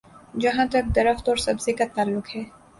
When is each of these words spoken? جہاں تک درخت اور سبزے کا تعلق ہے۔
جہاں 0.41 0.65
تک 0.71 0.83
درخت 0.95 1.29
اور 1.29 1.37
سبزے 1.37 1.73
کا 1.73 1.85
تعلق 1.95 2.35
ہے۔ 2.35 2.43